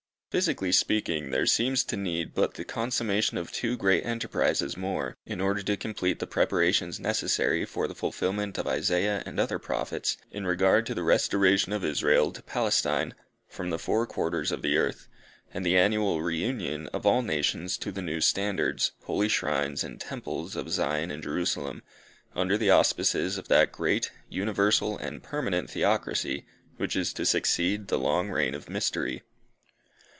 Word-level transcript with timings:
Physically 0.31 0.71
speaking, 0.71 1.31
there 1.31 1.45
seems 1.45 1.83
to 1.83 1.97
need 1.97 2.33
but 2.33 2.53
the 2.53 2.63
consummation 2.63 3.37
of 3.37 3.51
two 3.51 3.75
great 3.75 4.05
enterprises 4.05 4.77
more, 4.77 5.17
in 5.25 5.41
order 5.41 5.61
to 5.63 5.75
complete 5.75 6.19
the 6.19 6.25
preparations 6.25 7.01
necessary 7.01 7.65
for 7.65 7.85
the 7.85 7.93
fulfilment 7.93 8.57
of 8.57 8.65
Isaiah 8.65 9.23
and 9.25 9.41
other 9.41 9.59
Prophets, 9.59 10.15
in 10.31 10.47
regard 10.47 10.85
to 10.85 10.95
the 10.95 11.03
restoration 11.03 11.73
of 11.73 11.83
Israel 11.83 12.31
to 12.31 12.41
Palestine, 12.41 13.13
from 13.49 13.71
the 13.71 13.77
four 13.77 14.07
quarters 14.07 14.53
of 14.53 14.61
the 14.61 14.77
earth, 14.77 15.09
and 15.53 15.65
the 15.65 15.77
annual 15.77 16.21
re 16.21 16.37
union 16.37 16.87
of 16.93 17.05
all 17.05 17.21
nations 17.23 17.77
to 17.79 17.91
the 17.91 18.01
new 18.01 18.21
standards, 18.21 18.93
holy 19.03 19.27
shrines 19.27 19.83
and 19.83 19.99
temples 19.99 20.55
of 20.55 20.69
Zion 20.69 21.11
and 21.11 21.21
Jerusalem, 21.21 21.83
under 22.33 22.57
the 22.57 22.71
auspices 22.71 23.37
of 23.37 23.49
that 23.49 23.73
great, 23.73 24.11
universal 24.29 24.97
and 24.97 25.21
permanent 25.21 25.69
theocracy 25.71 26.45
which 26.77 26.95
is 26.95 27.11
to 27.15 27.25
succeed 27.25 27.89
the 27.89 27.99
long 27.99 28.29
reign 28.29 28.53
of 28.55 28.69
mystery. 28.69 29.23